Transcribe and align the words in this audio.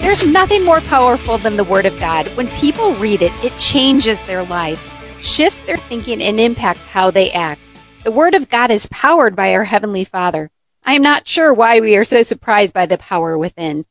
There's 0.00 0.26
nothing 0.26 0.64
more 0.64 0.80
powerful 0.80 1.36
than 1.36 1.56
the 1.56 1.64
Word 1.64 1.84
of 1.84 1.98
God. 2.00 2.26
When 2.28 2.48
people 2.48 2.94
read 2.94 3.20
it, 3.22 3.32
it 3.44 3.56
changes 3.58 4.22
their 4.22 4.42
lives, 4.42 4.92
shifts 5.20 5.60
their 5.60 5.76
thinking, 5.76 6.22
and 6.22 6.40
impacts 6.40 6.90
how 6.90 7.10
they 7.10 7.30
act. 7.30 7.60
The 8.02 8.10
Word 8.10 8.34
of 8.34 8.48
God 8.48 8.70
is 8.70 8.88
powered 8.90 9.36
by 9.36 9.52
our 9.52 9.64
Heavenly 9.64 10.04
Father. 10.04 10.50
I 10.82 10.94
am 10.94 11.02
not 11.02 11.28
sure 11.28 11.52
why 11.52 11.80
we 11.80 11.96
are 11.96 12.04
so 12.04 12.22
surprised 12.22 12.72
by 12.72 12.86
the 12.86 12.96
power 12.96 13.36
within. 13.36 13.84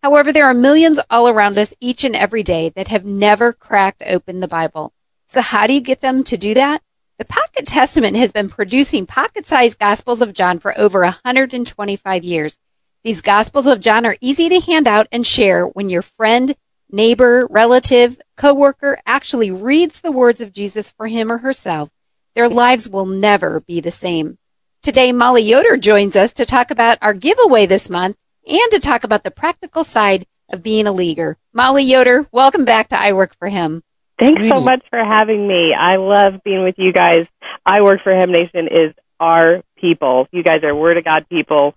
However, 0.00 0.32
there 0.32 0.46
are 0.46 0.54
millions 0.54 1.00
all 1.10 1.28
around 1.28 1.58
us 1.58 1.74
each 1.80 2.04
and 2.04 2.14
every 2.14 2.44
day 2.44 2.68
that 2.70 2.88
have 2.88 3.04
never 3.04 3.52
cracked 3.52 4.04
open 4.06 4.38
the 4.38 4.48
Bible. 4.48 4.92
So 5.26 5.40
how 5.40 5.66
do 5.66 5.72
you 5.72 5.80
get 5.80 6.00
them 6.00 6.22
to 6.24 6.36
do 6.38 6.54
that? 6.54 6.82
The 7.18 7.24
Pocket 7.24 7.66
Testament 7.66 8.16
has 8.16 8.30
been 8.30 8.48
producing 8.48 9.06
pocket-sized 9.06 9.80
Gospels 9.80 10.22
of 10.22 10.34
John 10.34 10.58
for 10.58 10.78
over 10.78 11.00
125 11.00 12.22
years. 12.22 12.58
These 13.04 13.22
Gospels 13.22 13.68
of 13.68 13.78
John 13.78 14.04
are 14.06 14.16
easy 14.20 14.48
to 14.48 14.58
hand 14.58 14.88
out 14.88 15.06
and 15.12 15.24
share 15.24 15.66
when 15.66 15.88
your 15.88 16.02
friend, 16.02 16.56
neighbor, 16.90 17.46
relative, 17.48 18.20
coworker 18.36 18.98
actually 19.06 19.52
reads 19.52 20.00
the 20.00 20.10
words 20.10 20.40
of 20.40 20.52
Jesus 20.52 20.90
for 20.90 21.06
him 21.06 21.30
or 21.30 21.38
herself. 21.38 21.90
Their 22.34 22.48
lives 22.48 22.88
will 22.88 23.06
never 23.06 23.60
be 23.60 23.78
the 23.78 23.92
same. 23.92 24.38
Today, 24.82 25.12
Mollie 25.12 25.42
Yoder 25.42 25.76
joins 25.76 26.16
us 26.16 26.32
to 26.34 26.44
talk 26.44 26.72
about 26.72 26.98
our 27.00 27.14
giveaway 27.14 27.66
this 27.66 27.88
month 27.88 28.16
and 28.44 28.70
to 28.72 28.80
talk 28.80 29.04
about 29.04 29.22
the 29.22 29.30
practical 29.30 29.84
side 29.84 30.26
of 30.50 30.64
being 30.64 30.88
a 30.88 30.92
leaguer. 30.92 31.36
Mollie 31.52 31.84
Yoder, 31.84 32.26
welcome 32.32 32.64
back 32.64 32.88
to 32.88 33.00
I 33.00 33.12
Work 33.12 33.36
for 33.36 33.46
Him. 33.46 33.80
Thanks 34.18 34.42
so 34.48 34.60
much 34.60 34.84
for 34.90 34.98
having 34.98 35.46
me. 35.46 35.72
I 35.72 35.96
love 35.96 36.42
being 36.42 36.64
with 36.64 36.80
you 36.80 36.92
guys. 36.92 37.28
I 37.64 37.80
Work 37.80 38.02
for 38.02 38.12
Him 38.12 38.32
Nation 38.32 38.66
is 38.66 38.92
our 39.20 39.62
people. 39.76 40.26
You 40.32 40.42
guys 40.42 40.64
are 40.64 40.74
Word 40.74 40.98
of 40.98 41.04
God 41.04 41.28
people 41.28 41.76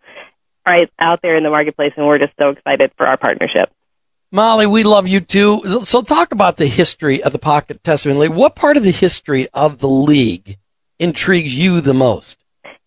right 0.71 0.89
out 0.99 1.21
there 1.21 1.35
in 1.35 1.43
the 1.43 1.49
marketplace, 1.49 1.93
and 1.97 2.05
we're 2.05 2.17
just 2.17 2.33
so 2.41 2.49
excited 2.49 2.91
for 2.97 3.05
our 3.05 3.17
partnership. 3.17 3.69
Mollie, 4.31 4.67
we 4.67 4.83
love 4.83 5.07
you 5.07 5.19
too. 5.19 5.61
So 5.83 6.01
talk 6.01 6.31
about 6.31 6.55
the 6.55 6.67
history 6.67 7.21
of 7.21 7.33
the 7.33 7.39
Pocket 7.39 7.83
Testament 7.83 8.19
League. 8.19 8.31
What 8.31 8.55
part 8.55 8.77
of 8.77 8.83
the 8.83 8.91
history 8.91 9.49
of 9.53 9.79
the 9.79 9.89
league 9.89 10.57
intrigues 10.99 11.53
you 11.53 11.81
the 11.81 11.93
most? 11.93 12.37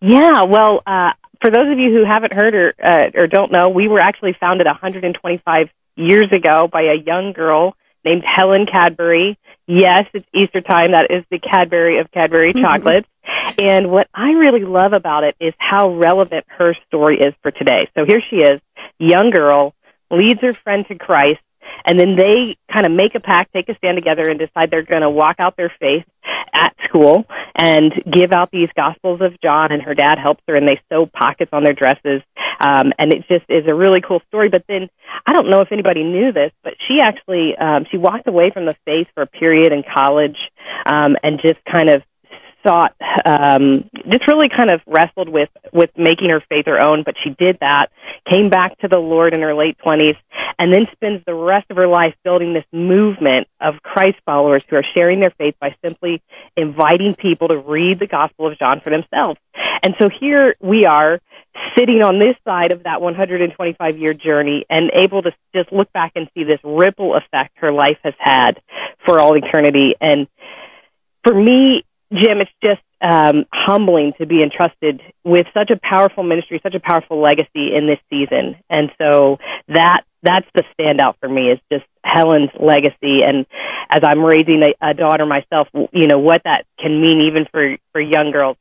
Yeah, 0.01 0.43
well, 0.43 0.81
uh, 0.87 1.13
for 1.41 1.51
those 1.51 1.71
of 1.71 1.77
you 1.77 1.93
who 1.93 2.03
haven't 2.03 2.33
heard 2.33 2.55
or, 2.55 2.73
uh, 2.83 3.11
or 3.13 3.27
don't 3.27 3.51
know, 3.51 3.69
we 3.69 3.87
were 3.87 3.99
actually 4.01 4.33
founded 4.33 4.65
125 4.65 5.69
years 5.95 6.31
ago 6.31 6.67
by 6.67 6.81
a 6.83 6.95
young 6.95 7.33
girl 7.33 7.75
named 8.05 8.23
Helen 8.23 8.65
Cadbury. 8.65 9.37
Yes, 9.67 10.07
it's 10.13 10.27
Easter 10.33 10.61
time. 10.61 10.91
That 10.91 11.09
is 11.09 11.23
the 11.31 11.39
Cadbury 11.39 11.97
of 11.97 12.11
Cadbury 12.11 12.53
mm-hmm. 12.53 12.61
chocolates. 12.61 13.09
And 13.57 13.89
what 13.89 14.07
I 14.13 14.33
really 14.33 14.63
love 14.63 14.93
about 14.93 15.23
it 15.23 15.35
is 15.39 15.53
how 15.57 15.89
relevant 15.89 16.45
her 16.47 16.75
story 16.87 17.19
is 17.19 17.33
for 17.41 17.51
today. 17.51 17.89
So 17.97 18.05
here 18.05 18.21
she 18.29 18.37
is, 18.37 18.61
young 18.99 19.31
girl, 19.31 19.73
leads 20.11 20.41
her 20.41 20.53
friend 20.53 20.87
to 20.87 20.95
Christ, 20.95 21.39
and 21.85 21.99
then 21.99 22.15
they 22.15 22.57
kind 22.71 22.85
of 22.85 22.93
make 22.93 23.15
a 23.15 23.19
pact, 23.19 23.53
take 23.53 23.69
a 23.69 23.75
stand 23.75 23.97
together, 23.97 24.29
and 24.29 24.39
decide 24.39 24.71
they're 24.71 24.83
going 24.83 25.01
to 25.01 25.09
walk 25.09 25.37
out 25.39 25.55
their 25.57 25.73
faith 25.79 26.05
at 26.53 26.75
school 26.85 27.25
and 27.55 27.93
give 28.09 28.31
out 28.31 28.51
these 28.51 28.69
Gospels 28.75 29.21
of 29.21 29.39
John. 29.41 29.71
And 29.71 29.81
her 29.81 29.93
dad 29.93 30.17
helps 30.17 30.41
her, 30.47 30.55
and 30.55 30.67
they 30.67 30.77
sew 30.89 31.05
pockets 31.05 31.49
on 31.53 31.63
their 31.63 31.73
dresses. 31.73 32.21
Um, 32.59 32.93
and 32.97 33.13
it 33.13 33.27
just 33.27 33.45
is 33.49 33.67
a 33.67 33.73
really 33.73 34.01
cool 34.01 34.21
story. 34.27 34.49
But 34.49 34.65
then 34.67 34.89
I 35.25 35.33
don't 35.33 35.49
know 35.49 35.61
if 35.61 35.71
anybody 35.71 36.03
knew 36.03 36.31
this, 36.31 36.51
but 36.63 36.75
she 36.87 37.01
actually 37.01 37.57
um, 37.57 37.85
she 37.89 37.97
walked 37.97 38.27
away 38.27 38.49
from 38.51 38.65
the 38.65 38.75
faith 38.85 39.09
for 39.13 39.23
a 39.23 39.27
period 39.27 39.71
in 39.71 39.83
college 39.83 40.51
um, 40.85 41.17
and 41.23 41.39
just 41.41 41.63
kind 41.65 41.89
of 41.89 42.03
thought 42.65 42.95
um, 43.25 43.89
just 44.09 44.27
really 44.27 44.49
kind 44.49 44.71
of 44.71 44.81
wrestled 44.87 45.29
with 45.29 45.49
with 45.71 45.91
making 45.95 46.31
her 46.31 46.41
faith 46.41 46.65
her 46.65 46.81
own, 46.81 47.03
but 47.03 47.15
she 47.23 47.29
did 47.29 47.59
that. 47.59 47.91
Came 48.29 48.49
back 48.49 48.77
to 48.79 48.87
the 48.87 48.97
Lord 48.97 49.33
in 49.33 49.41
her 49.41 49.53
late 49.53 49.77
twenties, 49.77 50.15
and 50.57 50.73
then 50.73 50.87
spends 50.87 51.23
the 51.25 51.35
rest 51.35 51.67
of 51.69 51.77
her 51.77 51.87
life 51.87 52.15
building 52.23 52.53
this 52.53 52.65
movement 52.71 53.47
of 53.61 53.81
Christ 53.83 54.17
followers 54.25 54.65
who 54.67 54.75
are 54.75 54.83
sharing 54.83 55.19
their 55.19 55.29
faith 55.29 55.55
by 55.59 55.75
simply 55.85 56.21
inviting 56.57 57.15
people 57.15 57.49
to 57.49 57.57
read 57.57 57.99
the 57.99 58.07
Gospel 58.07 58.47
of 58.47 58.57
John 58.57 58.81
for 58.81 58.89
themselves. 58.89 59.39
And 59.83 59.95
so 59.99 60.09
here 60.09 60.55
we 60.59 60.85
are 60.85 61.19
sitting 61.77 62.01
on 62.01 62.19
this 62.19 62.35
side 62.45 62.71
of 62.71 62.83
that 62.83 63.01
125 63.01 63.97
year 63.97 64.13
journey 64.13 64.65
and 64.69 64.89
able 64.93 65.21
to 65.21 65.31
just 65.53 65.71
look 65.71 65.91
back 65.93 66.13
and 66.15 66.29
see 66.33 66.43
this 66.43 66.59
ripple 66.63 67.15
effect 67.15 67.51
her 67.59 67.71
life 67.71 67.99
has 68.03 68.13
had 68.17 68.61
for 69.05 69.19
all 69.19 69.37
eternity. 69.37 69.95
And 70.01 70.27
for 71.23 71.33
me, 71.33 71.83
Jim, 72.13 72.41
it's 72.41 72.51
just 72.63 72.81
um, 73.01 73.45
humbling 73.51 74.13
to 74.13 74.25
be 74.25 74.41
entrusted 74.41 75.01
with 75.23 75.47
such 75.53 75.69
a 75.69 75.77
powerful 75.77 76.23
ministry, 76.23 76.59
such 76.61 76.75
a 76.75 76.79
powerful 76.79 77.19
legacy 77.19 77.73
in 77.75 77.87
this 77.87 77.99
season. 78.09 78.55
And 78.69 78.91
so 78.97 79.39
that 79.67 80.01
that's 80.23 80.47
the 80.55 80.63
standout 80.77 81.15
for 81.19 81.29
me 81.29 81.51
is 81.51 81.59
just 81.71 81.85
Helen's 82.03 82.49
legacy. 82.59 83.23
And 83.23 83.45
as 83.89 83.99
I'm 84.03 84.23
raising 84.23 84.63
a, 84.63 84.73
a 84.81 84.93
daughter 84.93 85.25
myself, 85.25 85.67
you 85.91 86.07
know 86.07 86.19
what 86.19 86.43
that 86.45 86.65
can 86.79 86.99
mean 86.99 87.21
even 87.21 87.45
for 87.45 87.77
for 87.91 88.01
young 88.01 88.31
girls 88.31 88.57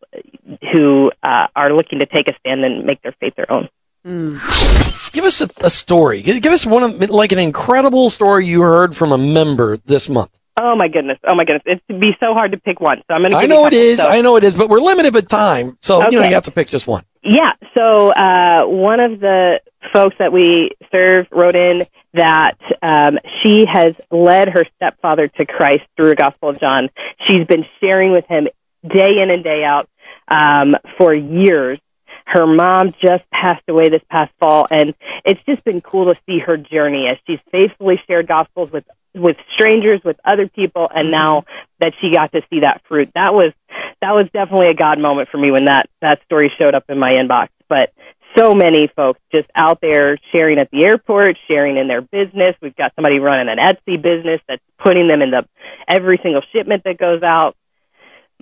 who 0.72 1.10
uh, 1.22 1.46
are 1.54 1.72
looking 1.72 2.00
to 2.00 2.06
take 2.06 2.28
a 2.28 2.36
stand 2.38 2.64
and 2.64 2.84
make 2.84 3.02
their 3.02 3.14
faith 3.20 3.34
their 3.36 3.50
own. 3.52 3.68
Mm. 4.06 5.12
Give 5.12 5.24
us 5.24 5.40
a, 5.40 5.48
a 5.64 5.70
story. 5.70 6.22
Give 6.22 6.52
us 6.52 6.66
one 6.66 6.82
of 6.82 7.10
like 7.10 7.32
an 7.32 7.38
incredible 7.38 8.10
story 8.10 8.46
you 8.46 8.60
heard 8.60 8.94
from 8.94 9.12
a 9.12 9.18
member 9.18 9.78
this 9.78 10.08
month. 10.08 10.38
Oh 10.56 10.76
my 10.76 10.88
goodness! 10.88 11.18
Oh 11.24 11.34
my 11.34 11.44
goodness! 11.44 11.62
It'd 11.66 12.00
be 12.00 12.16
so 12.20 12.32
hard 12.32 12.52
to 12.52 12.58
pick 12.58 12.80
one. 12.80 12.98
So 13.08 13.14
I'm 13.14 13.22
going 13.22 13.32
to. 13.32 13.38
I 13.38 13.46
know 13.46 13.66
it 13.66 13.72
is. 13.72 14.00
I 14.00 14.20
know 14.20 14.36
it 14.36 14.44
is. 14.44 14.54
But 14.54 14.68
we're 14.68 14.80
limited 14.80 15.12
with 15.12 15.26
time, 15.26 15.76
so 15.80 16.02
okay. 16.02 16.12
you 16.12 16.20
know 16.20 16.28
you 16.28 16.34
have 16.34 16.44
to 16.44 16.52
pick 16.52 16.68
just 16.68 16.86
one. 16.86 17.04
Yeah. 17.24 17.52
So 17.76 18.10
uh, 18.10 18.64
one 18.64 19.00
of 19.00 19.18
the 19.18 19.60
folks 19.92 20.16
that 20.18 20.32
we 20.32 20.70
serve 20.92 21.26
wrote 21.32 21.56
in 21.56 21.84
that 22.12 22.56
um, 22.82 23.18
she 23.42 23.64
has 23.66 23.94
led 24.10 24.48
her 24.50 24.64
stepfather 24.76 25.26
to 25.26 25.44
Christ 25.44 25.84
through 25.96 26.10
the 26.10 26.16
Gospel 26.16 26.50
of 26.50 26.60
John. 26.60 26.88
She's 27.22 27.46
been 27.46 27.66
sharing 27.80 28.12
with 28.12 28.26
him 28.26 28.46
day 28.86 29.20
in 29.20 29.30
and 29.30 29.42
day 29.42 29.64
out 29.64 29.86
um, 30.28 30.76
for 30.96 31.16
years. 31.16 31.80
Her 32.26 32.46
mom 32.46 32.92
just 32.92 33.28
passed 33.30 33.64
away 33.68 33.88
this 33.88 34.02
past 34.08 34.32
fall, 34.38 34.66
and 34.70 34.94
it's 35.24 35.42
just 35.44 35.64
been 35.64 35.80
cool 35.80 36.12
to 36.12 36.20
see 36.26 36.38
her 36.38 36.56
journey 36.56 37.06
as 37.06 37.18
she's 37.26 37.40
faithfully 37.50 38.00
shared 38.06 38.26
gospels 38.26 38.70
with 38.70 38.84
with 39.14 39.36
strangers, 39.54 40.02
with 40.04 40.18
other 40.24 40.48
people, 40.48 40.88
and 40.92 41.06
mm-hmm. 41.06 41.10
now 41.12 41.44
that 41.80 41.92
she 42.00 42.10
got 42.10 42.32
to 42.32 42.42
see 42.50 42.60
that 42.60 42.82
fruit, 42.86 43.10
that 43.14 43.34
was 43.34 43.52
that 44.00 44.14
was 44.14 44.28
definitely 44.32 44.68
a 44.68 44.74
God 44.74 44.98
moment 44.98 45.28
for 45.28 45.38
me 45.38 45.50
when 45.50 45.66
that 45.66 45.88
that 46.00 46.22
story 46.24 46.52
showed 46.58 46.74
up 46.74 46.84
in 46.88 46.98
my 46.98 47.12
inbox. 47.12 47.48
But 47.68 47.92
so 48.36 48.54
many 48.54 48.88
folks 48.88 49.20
just 49.32 49.48
out 49.54 49.80
there 49.80 50.18
sharing 50.32 50.58
at 50.58 50.70
the 50.70 50.84
airport, 50.84 51.38
sharing 51.48 51.76
in 51.76 51.88
their 51.88 52.00
business. 52.00 52.56
We've 52.60 52.74
got 52.74 52.92
somebody 52.96 53.18
running 53.20 53.48
an 53.48 53.58
Etsy 53.58 54.00
business 54.00 54.40
that's 54.48 54.62
putting 54.78 55.08
them 55.08 55.22
in 55.22 55.30
the 55.30 55.46
every 55.86 56.18
single 56.22 56.42
shipment 56.52 56.84
that 56.84 56.98
goes 56.98 57.22
out. 57.22 57.56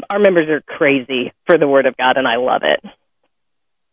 Our 0.08 0.18
members 0.18 0.48
are 0.48 0.60
crazy 0.62 1.32
for 1.44 1.58
the 1.58 1.68
word 1.68 1.86
of 1.86 1.96
God, 1.96 2.16
and 2.16 2.26
I 2.26 2.36
love 2.36 2.62
it. 2.62 2.82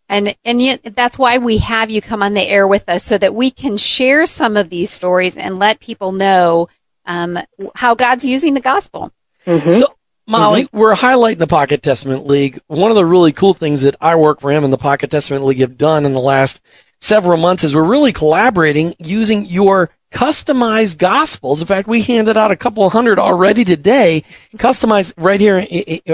And, 0.10 0.36
and 0.44 0.62
yet 0.62 0.82
that's 0.96 1.20
why 1.20 1.38
we 1.38 1.60
have 1.60 1.92
you 1.92 2.02
come 2.02 2.24
on 2.24 2.34
the 2.34 2.48
air 2.48 2.68
with 2.68 2.90
us 2.90 3.04
so 3.04 3.18
that 3.20 3.36
we 3.36 3.52
can 3.52 3.78
share 3.78 4.26
some 4.26 4.58
of 4.58 4.70
these 4.70 4.90
stories 4.90 5.38
and 5.38 5.60
let 5.60 5.80
people 5.80 6.12
know 6.12 6.68
um, 7.06 7.40
how 7.76 7.96
God's 7.96 8.26
using 8.26 8.56
the 8.56 8.60
gospel. 8.60 9.14
Mm-hmm. 9.46 9.70
So, 9.70 9.96
Mollie, 10.28 10.66
mm-hmm. 10.66 10.78
we're 10.78 10.96
highlighting 10.96 11.38
the 11.38 11.48
Pocket 11.48 11.84
Testament 11.84 12.26
League. 12.26 12.60
One 12.68 12.92
of 12.92 12.96
the 12.96 13.06
really 13.06 13.32
cool 13.32 13.54
things 13.54 13.84
that 13.84 13.96
I 14.02 14.16
work 14.16 14.42
for 14.42 14.52
him 14.52 14.64
and 14.64 14.74
the 14.74 14.78
Pocket 14.78 15.12
Testament 15.12 15.44
League 15.44 15.60
have 15.60 15.78
done 15.78 16.06
in 16.06 16.14
the 16.14 16.20
last 16.20 16.62
several 17.00 17.38
months 17.38 17.64
is 17.64 17.76
we're 17.76 17.84
really 17.84 18.12
collaborating 18.12 18.94
using 19.00 19.46
your 19.46 19.90
customized 20.12 20.98
gospels. 20.98 21.62
In 21.62 21.68
fact, 21.68 21.88
we 21.88 22.02
handed 22.02 22.36
out 22.36 22.52
a 22.52 22.56
couple 22.56 22.86
of 22.86 22.92
hundred 22.92 23.20
already 23.20 23.64
today, 23.64 24.24
customized 24.58 25.14
right 25.18 25.40
here 25.40 25.62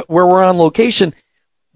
where 0.07 0.27
we're 0.27 0.43
on 0.43 0.57
location. 0.57 1.13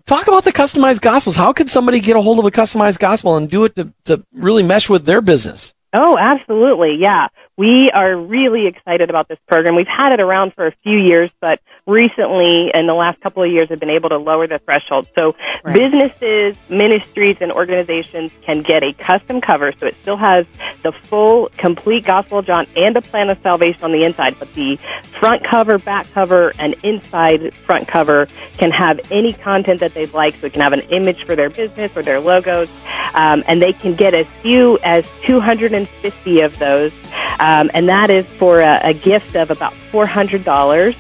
Talk 0.10 0.28
about 0.28 0.44
the 0.44 0.52
customized 0.52 1.02
gospels. 1.02 1.36
How 1.36 1.54
could 1.54 1.70
somebody 1.70 2.00
get 2.00 2.16
a 2.16 2.22
hold 2.22 2.40
of 2.40 2.46
a 2.46 2.50
customized 2.50 2.98
gospel 2.98 3.38
and 3.38 3.48
do 3.48 3.66
it 3.66 3.76
to, 3.76 3.94
to 4.06 4.26
really 4.34 4.64
mesh 4.64 4.90
with 4.90 5.06
their 5.06 5.22
business? 5.22 5.76
Oh, 5.94 6.18
absolutely. 6.18 6.96
Yeah. 6.96 7.28
We 7.60 7.92
are 7.92 8.16
really 8.16 8.68
excited 8.68 9.10
about 9.10 9.28
this 9.28 9.38
program. 9.46 9.76
We've 9.76 9.86
had 9.86 10.14
it 10.14 10.22
around 10.22 10.54
for 10.54 10.68
a 10.68 10.72
few 10.82 10.98
years, 10.98 11.34
but 11.42 11.60
recently, 11.86 12.72
in 12.74 12.88
the 12.88 12.94
last 12.94 13.20
couple 13.20 13.44
of 13.44 13.52
years, 13.52 13.68
have 13.68 13.82
been 13.82 13.90
able 13.90 14.08
to 14.08 14.18
lower 14.18 14.48
the 14.48 14.60
threshold. 14.60 15.08
So 15.14 15.36
right. 15.66 15.74
businesses, 15.74 16.56
ministries, 16.70 17.36
and 17.42 17.52
organizations 17.52 18.32
can 18.44 18.62
get 18.62 18.82
a 18.82 18.94
custom 18.94 19.42
cover, 19.42 19.74
so 19.74 19.88
it 19.88 19.96
still 20.02 20.16
has 20.16 20.46
the 20.84 20.94
full, 20.94 21.50
complete 21.58 22.06
Gospel 22.06 22.38
of 22.38 22.46
John 22.46 22.66
and 22.78 22.96
a 22.96 23.02
plan 23.02 23.30
of 23.30 23.38
salvation 23.42 23.84
on 23.84 23.92
the 23.92 24.06
inside, 24.06 24.38
but 24.40 24.54
the 24.54 24.78
front 25.04 25.44
cover, 25.44 25.78
back 25.78 26.10
cover, 26.14 26.54
and 26.60 26.76
inside 26.84 27.54
front 27.54 27.90
cover 27.90 28.30
can 28.54 28.72
have 28.72 29.02
any 29.12 29.34
content 29.34 29.82
that 29.82 29.94
they'd 29.94 30.14
like. 30.14 30.40
So 30.40 30.48
it 30.48 30.54
can 30.54 30.62
have 30.62 30.72
an 30.72 30.88
image 30.92 31.26
for 31.26 31.36
their 31.36 31.50
business 31.50 31.92
or 31.94 32.04
their 32.04 32.22
logos, 32.22 32.70
um, 33.16 33.44
and 33.48 33.62
they 33.62 33.74
can 33.74 33.96
get 33.96 34.14
as 34.14 34.28
few 34.42 34.80
as 34.86 35.06
250 35.26 36.40
of 36.40 36.58
those. 36.58 36.94
Um, 37.42 37.49
and 37.74 37.88
that 37.90 38.10
is 38.10 38.26
for 38.26 38.62
a, 38.62 38.80
a 38.84 38.94
gift 38.94 39.36
of 39.36 39.50
about 39.50 39.74
$400. 39.92 40.96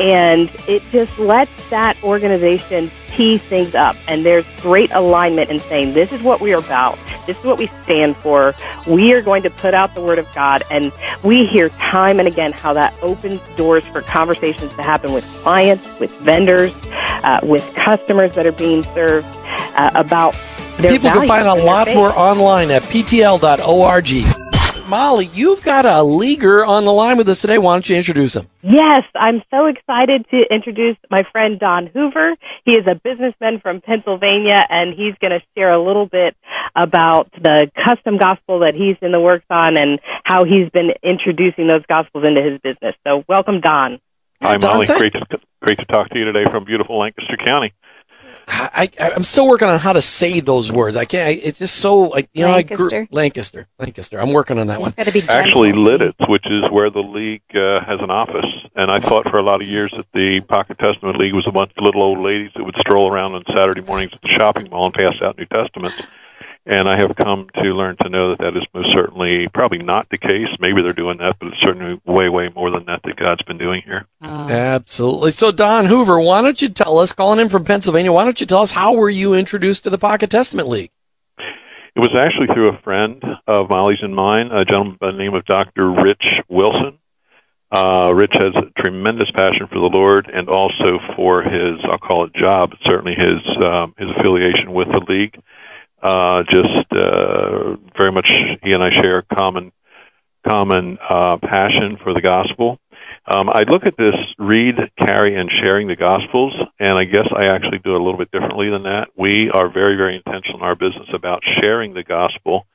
And 0.00 0.50
it 0.68 0.82
just 0.90 1.18
lets 1.18 1.70
that 1.70 2.02
organization 2.02 2.90
tee 3.08 3.38
things 3.38 3.74
up. 3.74 3.96
And 4.08 4.24
there's 4.24 4.46
great 4.60 4.90
alignment 4.92 5.50
in 5.50 5.58
saying, 5.58 5.94
this 5.94 6.12
is 6.12 6.22
what 6.22 6.40
we 6.40 6.52
are 6.54 6.58
about. 6.58 6.98
This 7.26 7.38
is 7.38 7.44
what 7.44 7.58
we 7.58 7.66
stand 7.84 8.16
for. 8.16 8.54
We 8.86 9.12
are 9.12 9.22
going 9.22 9.42
to 9.42 9.50
put 9.50 9.74
out 9.74 9.94
the 9.94 10.00
Word 10.00 10.18
of 10.18 10.26
God. 10.34 10.62
And 10.70 10.92
we 11.22 11.46
hear 11.46 11.68
time 11.70 12.18
and 12.18 12.26
again 12.26 12.52
how 12.52 12.72
that 12.72 12.94
opens 13.02 13.40
doors 13.56 13.84
for 13.84 14.00
conversations 14.00 14.74
to 14.74 14.82
happen 14.82 15.12
with 15.12 15.24
clients, 15.42 15.86
with 16.00 16.10
vendors, 16.20 16.74
uh, 17.22 17.40
with 17.42 17.74
customers 17.74 18.34
that 18.34 18.46
are 18.46 18.52
being 18.52 18.82
served 18.94 19.26
uh, 19.76 19.90
about 19.94 20.34
People 20.78 21.10
can 21.10 21.28
find 21.28 21.46
out 21.46 21.58
lots 21.58 21.94
more 21.94 22.10
online 22.18 22.70
at 22.70 22.82
ptl.org. 22.82 24.41
Mollie, 24.92 25.30
you've 25.32 25.62
got 25.62 25.86
a 25.86 26.02
leaguer 26.02 26.66
on 26.66 26.84
the 26.84 26.92
line 26.92 27.16
with 27.16 27.26
us 27.26 27.40
today. 27.40 27.56
Why 27.56 27.76
don't 27.76 27.88
you 27.88 27.96
introduce 27.96 28.36
him? 28.36 28.46
Yes, 28.60 29.04
I'm 29.14 29.42
so 29.50 29.64
excited 29.64 30.28
to 30.28 30.42
introduce 30.52 30.98
my 31.08 31.22
friend 31.22 31.58
Don 31.58 31.86
Hoover. 31.86 32.36
He 32.66 32.72
is 32.72 32.86
a 32.86 32.94
businessman 32.96 33.58
from 33.58 33.80
Pennsylvania, 33.80 34.66
and 34.68 34.92
he's 34.92 35.14
going 35.14 35.30
to 35.30 35.40
share 35.56 35.72
a 35.72 35.78
little 35.78 36.04
bit 36.04 36.36
about 36.76 37.32
the 37.32 37.70
custom 37.74 38.18
gospel 38.18 38.58
that 38.58 38.74
he's 38.74 38.98
in 39.00 39.12
the 39.12 39.20
works 39.20 39.46
on 39.48 39.78
and 39.78 39.98
how 40.24 40.44
he's 40.44 40.68
been 40.68 40.92
introducing 41.02 41.68
those 41.68 41.86
gospels 41.86 42.26
into 42.26 42.42
his 42.42 42.60
business. 42.60 42.94
So, 43.06 43.24
welcome, 43.26 43.62
Don. 43.62 43.98
Hi, 44.42 44.58
Mollie. 44.58 44.84
Great 44.84 45.14
to, 45.14 45.40
great 45.62 45.78
to 45.78 45.86
talk 45.86 46.10
to 46.10 46.18
you 46.18 46.26
today 46.26 46.44
from 46.50 46.64
beautiful 46.64 46.98
Lancaster 46.98 47.38
County. 47.38 47.72
I, 48.48 48.90
I 49.00 49.10
am 49.10 49.22
still 49.22 49.46
working 49.46 49.68
on 49.68 49.78
how 49.78 49.92
to 49.92 50.02
say 50.02 50.40
those 50.40 50.72
words. 50.72 50.96
I 50.96 51.04
can't. 51.04 51.28
I, 51.28 51.40
it's 51.42 51.58
just 51.58 51.76
so 51.76 52.00
like 52.00 52.28
you 52.32 52.42
know. 52.42 52.52
Lancaster. 52.52 52.84
I 52.84 52.88
grew, 52.88 53.08
Lancaster. 53.10 53.68
Lancaster. 53.78 54.20
I'm 54.20 54.32
working 54.32 54.58
on 54.58 54.66
that 54.68 54.80
one. 54.80 54.92
Got 54.96 55.06
to 55.06 55.12
be 55.12 55.22
Actually, 55.28 55.72
Lititz, 55.72 56.28
which 56.28 56.46
is 56.46 56.70
where 56.70 56.90
the 56.90 57.02
league 57.02 57.42
uh, 57.54 57.84
has 57.84 58.00
an 58.00 58.10
office, 58.10 58.46
and 58.74 58.90
I 58.90 58.98
thought 58.98 59.28
for 59.30 59.38
a 59.38 59.42
lot 59.42 59.62
of 59.62 59.68
years 59.68 59.92
that 59.96 60.06
the 60.12 60.40
Pocket 60.40 60.78
Testament 60.78 61.18
League 61.18 61.34
was 61.34 61.46
a 61.46 61.52
bunch 61.52 61.72
of 61.76 61.84
little 61.84 62.02
old 62.02 62.18
ladies 62.18 62.50
that 62.56 62.64
would 62.64 62.76
stroll 62.78 63.10
around 63.10 63.34
on 63.34 63.44
Saturday 63.52 63.80
mornings 63.82 64.12
at 64.12 64.22
the 64.22 64.28
shopping 64.28 64.68
mall 64.70 64.86
and 64.86 64.94
pass 64.94 65.20
out 65.22 65.38
New 65.38 65.46
Testaments. 65.46 66.02
And 66.64 66.88
I 66.88 66.96
have 66.96 67.16
come 67.16 67.48
to 67.56 67.74
learn 67.74 67.96
to 68.02 68.08
know 68.08 68.30
that 68.30 68.38
that 68.38 68.56
is 68.56 68.64
most 68.72 68.92
certainly 68.92 69.48
probably 69.48 69.78
not 69.78 70.08
the 70.10 70.18
case. 70.18 70.46
Maybe 70.60 70.80
they're 70.80 70.92
doing 70.92 71.18
that, 71.18 71.36
but 71.40 71.48
it's 71.48 71.60
certainly 71.60 72.00
way, 72.04 72.28
way 72.28 72.50
more 72.50 72.70
than 72.70 72.84
that 72.84 73.02
that 73.02 73.16
God's 73.16 73.42
been 73.42 73.58
doing 73.58 73.82
here. 73.82 74.06
Oh. 74.22 74.48
Absolutely. 74.48 75.32
So, 75.32 75.50
Don 75.50 75.86
Hoover, 75.86 76.20
why 76.20 76.40
don't 76.40 76.62
you 76.62 76.68
tell 76.68 76.98
us, 76.98 77.12
calling 77.12 77.40
in 77.40 77.48
from 77.48 77.64
Pennsylvania, 77.64 78.12
why 78.12 78.22
don't 78.22 78.40
you 78.40 78.46
tell 78.46 78.60
us 78.60 78.70
how 78.70 78.94
were 78.94 79.10
you 79.10 79.34
introduced 79.34 79.82
to 79.84 79.90
the 79.90 79.98
Pocket 79.98 80.30
Testament 80.30 80.68
League? 80.68 80.92
It 81.94 82.00
was 82.00 82.14
actually 82.16 82.46
through 82.54 82.70
a 82.70 82.80
friend 82.82 83.22
of 83.46 83.68
Mollie's 83.68 83.98
and 84.00 84.14
mine, 84.14 84.50
a 84.52 84.64
gentleman 84.64 84.96
by 85.00 85.10
the 85.10 85.18
name 85.18 85.34
of 85.34 85.44
Dr. 85.44 85.90
Rich 85.90 86.24
Wilson. 86.48 86.98
Uh, 87.72 88.12
Rich 88.14 88.32
has 88.34 88.54
a 88.54 88.82
tremendous 88.82 89.30
passion 89.30 89.66
for 89.66 89.74
the 89.74 89.90
Lord 89.92 90.30
and 90.32 90.48
also 90.48 90.98
for 91.16 91.42
his, 91.42 91.80
I'll 91.84 91.98
call 91.98 92.26
it 92.26 92.34
job, 92.34 92.72
certainly 92.84 93.14
his 93.14 93.40
um, 93.64 93.94
his 93.98 94.10
affiliation 94.10 94.72
with 94.72 94.88
the 94.88 95.04
league. 95.08 95.42
Uh, 96.02 96.42
just 96.50 96.92
uh, 96.92 97.76
very 97.96 98.10
much, 98.10 98.30
he 98.62 98.72
and 98.72 98.82
I 98.82 98.90
share 99.02 99.18
a 99.18 99.22
common 99.22 99.72
common 100.46 100.98
uh, 101.08 101.36
passion 101.36 101.96
for 101.96 102.12
the 102.12 102.20
gospel. 102.20 102.80
Um, 103.26 103.48
I 103.48 103.62
look 103.62 103.86
at 103.86 103.96
this 103.96 104.16
read, 104.36 104.90
carry, 104.98 105.36
and 105.36 105.48
sharing 105.48 105.86
the 105.86 105.94
gospels, 105.94 106.54
and 106.80 106.98
I 106.98 107.04
guess 107.04 107.28
I 107.34 107.44
actually 107.46 107.78
do 107.78 107.90
it 107.90 108.00
a 108.00 108.02
little 108.02 108.18
bit 108.18 108.32
differently 108.32 108.68
than 108.68 108.82
that. 108.82 109.10
We 109.16 109.50
are 109.50 109.68
very, 109.68 109.94
very 109.94 110.16
intentional 110.16 110.58
in 110.58 110.64
our 110.64 110.74
business 110.74 111.12
about 111.12 111.44
sharing 111.44 111.94
the 111.94 112.02
gospel 112.02 112.66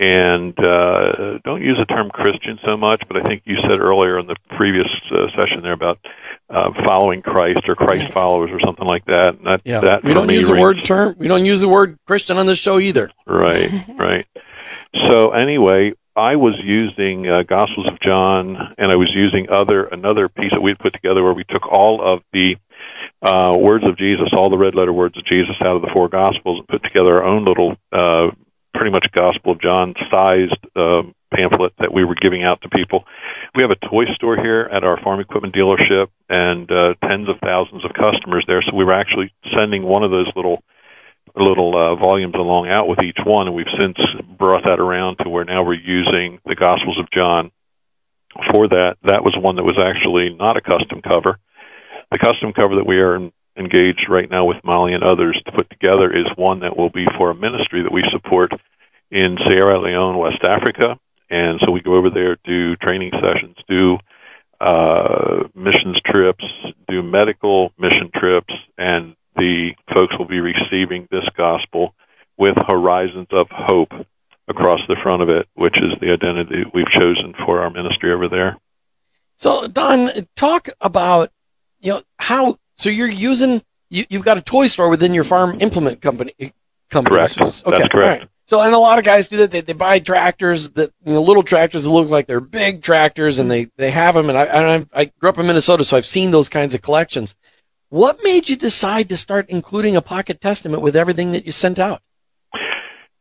and 0.00 0.58
uh, 0.58 1.38
don't 1.44 1.62
use 1.62 1.78
the 1.78 1.86
term 1.86 2.10
Christian 2.10 2.58
so 2.64 2.76
much, 2.76 3.02
but 3.06 3.16
I 3.16 3.22
think 3.22 3.42
you 3.44 3.56
said 3.60 3.78
earlier 3.78 4.18
in 4.18 4.26
the 4.26 4.36
previous 4.50 4.88
uh, 5.10 5.30
session 5.30 5.62
there 5.62 5.72
about 5.72 5.98
uh, 6.50 6.72
following 6.82 7.22
Christ 7.22 7.68
or 7.68 7.76
Christ 7.76 8.04
yes. 8.04 8.14
followers 8.14 8.50
or 8.50 8.60
something 8.60 8.86
like 8.86 9.04
that. 9.06 9.42
that 9.44 9.62
yeah, 9.64 9.80
that 9.80 10.02
we 10.02 10.12
don't 10.12 10.28
use 10.28 10.48
the 10.48 10.56
word 10.56 10.84
term. 10.84 11.14
We 11.18 11.28
don't 11.28 11.44
use 11.44 11.60
the 11.60 11.68
word 11.68 11.98
Christian 12.06 12.38
on 12.38 12.46
this 12.46 12.58
show 12.58 12.78
either. 12.78 13.10
Right, 13.26 13.70
right. 13.96 14.26
So 15.08 15.30
anyway, 15.30 15.92
I 16.16 16.36
was 16.36 16.54
using 16.62 17.28
uh, 17.28 17.42
Gospels 17.42 17.86
of 17.86 18.00
John, 18.00 18.74
and 18.78 18.90
I 18.90 18.96
was 18.96 19.12
using 19.12 19.48
other 19.48 19.84
another 19.86 20.28
piece 20.28 20.52
that 20.52 20.62
we 20.62 20.72
had 20.72 20.78
put 20.78 20.92
together 20.92 21.22
where 21.22 21.34
we 21.34 21.44
took 21.44 21.66
all 21.70 22.02
of 22.02 22.22
the 22.32 22.56
uh, 23.22 23.56
words 23.58 23.84
of 23.84 23.96
Jesus, 23.96 24.28
all 24.32 24.50
the 24.50 24.58
red 24.58 24.74
letter 24.74 24.92
words 24.92 25.16
of 25.16 25.24
Jesus 25.24 25.56
out 25.60 25.76
of 25.76 25.82
the 25.82 25.90
four 25.92 26.08
Gospels, 26.08 26.58
and 26.58 26.68
put 26.68 26.82
together 26.82 27.22
our 27.22 27.24
own 27.24 27.44
little 27.44 27.76
uh, 27.92 28.30
pretty 28.74 28.90
much 28.90 29.10
Gospel 29.12 29.52
of 29.52 29.60
John 29.60 29.94
sized 30.10 30.58
um, 30.76 31.14
pamphlet 31.34 31.72
that 31.78 31.92
we 31.92 32.04
were 32.04 32.14
giving 32.14 32.44
out 32.44 32.60
to 32.62 32.68
people. 32.68 33.04
We 33.54 33.62
have 33.62 33.70
a 33.70 33.88
toy 33.88 34.04
store 34.14 34.36
here 34.36 34.68
at 34.70 34.84
our 34.84 35.00
farm 35.02 35.20
equipment 35.20 35.54
dealership 35.54 36.08
and 36.28 36.70
uh, 36.70 36.94
tens 37.02 37.28
of 37.28 37.38
thousands 37.40 37.84
of 37.84 37.92
customers 37.92 38.44
there. 38.46 38.62
So 38.62 38.74
we 38.74 38.84
were 38.84 38.92
actually 38.92 39.32
sending 39.56 39.82
one 39.82 40.02
of 40.02 40.10
those 40.10 40.30
little 40.36 40.62
little 41.36 41.76
uh, 41.76 41.96
volumes 41.96 42.34
along 42.36 42.68
out 42.68 42.86
with 42.86 43.02
each 43.02 43.18
one, 43.24 43.48
and 43.48 43.56
we've 43.56 43.66
since 43.80 43.96
brought 44.38 44.64
that 44.64 44.78
around 44.78 45.16
to 45.16 45.28
where 45.28 45.44
now 45.44 45.64
we're 45.64 45.74
using 45.74 46.38
the 46.44 46.54
Gospels 46.54 46.98
of 46.98 47.10
John 47.10 47.50
for 48.50 48.68
that. 48.68 48.98
That 49.02 49.24
was 49.24 49.36
one 49.36 49.56
that 49.56 49.64
was 49.64 49.78
actually 49.78 50.30
not 50.30 50.56
a 50.56 50.60
custom 50.60 51.02
cover. 51.02 51.38
The 52.12 52.18
custom 52.18 52.52
cover 52.52 52.76
that 52.76 52.86
we 52.86 52.98
are 52.98 53.30
engaged 53.56 54.06
right 54.08 54.30
now 54.30 54.44
with 54.44 54.62
Mollie 54.64 54.94
and 54.94 55.04
others 55.04 55.40
to 55.44 55.52
put 55.52 55.70
together 55.70 56.10
is 56.10 56.26
one 56.36 56.60
that 56.60 56.76
will 56.76 56.90
be 56.90 57.06
for 57.16 57.30
a 57.30 57.34
ministry 57.34 57.80
that 57.80 57.92
we 57.92 58.02
support 58.10 58.52
in 59.10 59.38
Sierra 59.38 59.78
Leone, 59.78 60.18
West 60.18 60.42
Africa. 60.44 60.98
And 61.30 61.60
so 61.64 61.70
we 61.70 61.80
go 61.80 61.94
over 61.94 62.10
there, 62.10 62.36
do 62.44 62.76
training 62.76 63.12
sessions, 63.20 63.56
do 63.68 63.98
uh, 64.60 65.44
missions 65.54 66.00
trips, 66.04 66.44
do 66.88 67.02
medical 67.02 67.72
mission 67.78 68.10
trips, 68.14 68.54
and 68.78 69.16
the 69.36 69.74
folks 69.92 70.16
will 70.18 70.26
be 70.26 70.40
receiving 70.40 71.08
this 71.10 71.28
gospel 71.36 71.94
with 72.36 72.56
horizons 72.66 73.28
of 73.30 73.48
hope 73.50 73.92
across 74.48 74.80
the 74.88 74.96
front 75.02 75.22
of 75.22 75.28
it, 75.28 75.48
which 75.54 75.76
is 75.82 75.92
the 76.00 76.12
identity 76.12 76.64
we've 76.72 76.90
chosen 76.90 77.34
for 77.44 77.62
our 77.62 77.70
ministry 77.70 78.12
over 78.12 78.28
there. 78.28 78.56
So, 79.36 79.66
Don, 79.66 80.10
talk 80.36 80.68
about 80.80 81.30
you 81.80 81.94
know 81.94 82.02
how 82.18 82.58
so 82.76 82.90
you're 82.90 83.08
using 83.08 83.62
you, 83.90 84.04
have 84.10 84.24
got 84.24 84.38
a 84.38 84.42
toy 84.42 84.66
store 84.66 84.88
within 84.88 85.14
your 85.14 85.24
farm 85.24 85.58
implement 85.60 86.00
company. 86.00 86.32
company 86.90 87.16
correct. 87.16 87.38
Okay. 87.40 87.78
That's 87.78 87.92
correct. 87.92 88.20
Right. 88.22 88.30
So, 88.46 88.60
and 88.60 88.74
a 88.74 88.78
lot 88.78 88.98
of 88.98 89.04
guys 89.04 89.28
do 89.28 89.38
that. 89.38 89.50
They, 89.50 89.62
they 89.62 89.72
buy 89.72 90.00
tractors 90.00 90.70
that 90.72 90.90
you 91.04 91.14
know, 91.14 91.22
little 91.22 91.42
tractors 91.42 91.84
that 91.84 91.90
look 91.90 92.10
like 92.10 92.26
they're 92.26 92.40
big 92.40 92.82
tractors, 92.82 93.38
and 93.38 93.50
they 93.50 93.68
they 93.76 93.90
have 93.90 94.14
them. 94.14 94.28
And 94.28 94.36
I 94.36 94.44
and 94.44 94.86
I, 94.92 95.00
I 95.00 95.04
grew 95.18 95.30
up 95.30 95.38
in 95.38 95.46
Minnesota, 95.46 95.84
so 95.84 95.96
I've 95.96 96.04
seen 96.04 96.30
those 96.30 96.48
kinds 96.48 96.74
of 96.74 96.82
collections. 96.82 97.34
What 97.88 98.18
made 98.22 98.48
you 98.48 98.56
decide 98.56 99.08
to 99.08 99.16
start 99.16 99.46
including 99.48 99.96
a 99.96 100.02
pocket 100.02 100.40
testament 100.40 100.82
with 100.82 100.96
everything 100.96 101.32
that 101.32 101.46
you 101.46 101.52
sent 101.52 101.78
out? 101.78 102.02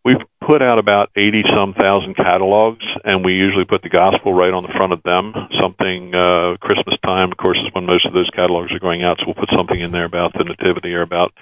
We've 0.03 0.17
put 0.46 0.62
out 0.62 0.80
about 0.80 1.10
80 1.16 1.44
some 1.56 1.74
thousand 1.74 2.16
catalogs, 2.16 2.86
and 3.04 3.24
we 3.24 3.34
usually 3.34 3.66
put 3.66 3.82
the 3.82 3.90
gospel 3.90 4.34
right 4.34 4.54
on 4.54 4.64
the 4.64 4.70
front 4.70 4.94
of 4.94 5.04
them. 5.04 5.34
Something, 5.62 6.14
uh, 6.14 6.58
Christmas 6.60 6.96
time, 7.08 7.32
of 7.32 7.38
course, 7.38 7.60
is 7.60 7.74
when 7.74 7.86
most 7.86 8.06
of 8.06 8.14
those 8.14 8.30
catalogs 8.30 8.72
are 8.72 8.80
going 8.80 9.04
out, 9.04 9.18
so 9.20 9.26
we'll 9.28 9.36
put 9.36 9.56
something 9.56 9.80
in 9.80 9.92
there 9.92 10.06
about 10.06 10.34
the 10.34 10.44
Nativity 10.44 10.94
or 10.96 11.02
about, 11.02 11.34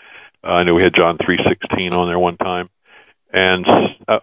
uh, 0.44 0.52
I 0.52 0.64
know 0.64 0.76
we 0.76 0.84
had 0.84 0.94
John 0.94 1.18
3.16 1.18 1.94
on 1.94 2.08
there 2.08 2.20
one 2.20 2.38
time. 2.38 2.70
And 3.34 3.66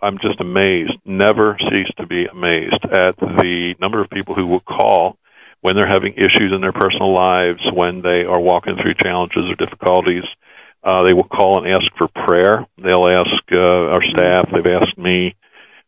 I'm 0.03 0.19
just 0.19 0.39
amazed, 0.41 0.93
never 1.07 1.57
cease 1.71 1.91
to 1.97 2.07
be 2.07 2.27
amazed 2.27 2.85
at 2.85 3.17
the 3.17 3.75
number 3.81 4.01
of 4.01 4.11
people 4.11 4.35
who 4.35 4.47
will 4.47 4.61
call 4.61 5.17
when 5.61 5.75
they're 5.75 5.87
having 5.87 6.13
issues 6.15 6.53
in 6.53 6.61
their 6.61 6.73
personal 6.73 7.15
lives, 7.15 7.61
when 7.73 8.03
they 8.03 8.27
are 8.27 8.39
walking 8.39 8.77
through 8.77 8.95
challenges 8.95 9.47
or 9.47 9.55
difficulties, 9.55 10.25
uh, 10.25 10.48
they 11.03 11.13
will 11.13 11.25
call 11.25 11.63
and 11.63 11.73
ask 11.73 11.91
for 11.97 12.09
prayer. 12.09 12.67
They'll 12.79 13.09
ask 13.09 13.43
uh, 13.53 13.91
our 13.91 14.03
staff. 14.03 14.51
They've 14.51 14.67
asked 14.67 14.99
me. 14.99 15.35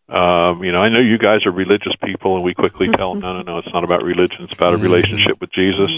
Um, 0.09 0.65
you 0.65 0.73
know, 0.73 0.79
I 0.79 0.89
know 0.89 0.99
you 0.99 1.19
guys 1.19 1.47
are 1.47 1.53
religious 1.53 1.95
people, 2.03 2.35
and 2.35 2.45
we 2.45 2.53
quickly 2.55 2.89
tell 2.97 3.13
them, 3.13 3.21
no, 3.23 3.33
no, 3.35 3.43
no, 3.43 3.59
it's 3.59 3.73
not 3.73 3.85
about 3.85 4.03
religion. 4.03 4.45
It's 4.45 4.55
about 4.55 4.75
a 4.75 4.77
relationship 4.79 5.41
with 5.41 5.53
Jesus. 5.53 5.89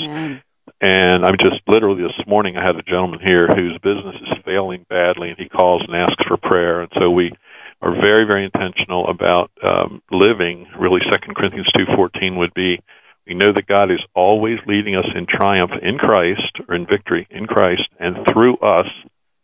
And 0.80 1.24
I'm 1.24 1.36
just 1.38 1.60
literally 1.66 2.02
this 2.02 2.26
morning, 2.26 2.56
I 2.56 2.64
had 2.64 2.76
a 2.76 2.82
gentleman 2.82 3.20
here 3.20 3.46
whose 3.48 3.78
business 3.78 4.16
is 4.20 4.38
failing 4.44 4.84
badly, 4.88 5.30
and 5.30 5.38
he 5.38 5.48
calls 5.48 5.82
and 5.86 5.96
asks 5.96 6.22
for 6.26 6.36
prayer. 6.36 6.82
And 6.82 6.92
so 6.98 7.10
we 7.10 7.32
are 7.80 7.92
very, 7.92 8.24
very 8.24 8.44
intentional 8.44 9.08
about 9.08 9.50
um, 9.62 10.02
living. 10.10 10.68
Really, 10.78 11.00
Second 11.10 11.34
Corinthians 11.34 11.70
two 11.76 11.86
fourteen 11.96 12.36
would 12.36 12.52
be. 12.54 12.80
We 13.26 13.34
know 13.34 13.52
that 13.52 13.66
God 13.66 13.90
is 13.90 14.00
always 14.14 14.58
leading 14.66 14.96
us 14.96 15.06
in 15.14 15.26
triumph 15.26 15.72
in 15.80 15.98
Christ 15.98 16.60
or 16.68 16.74
in 16.74 16.86
victory 16.86 17.26
in 17.30 17.46
Christ, 17.46 17.88
and 17.98 18.26
through 18.32 18.56
us, 18.58 18.88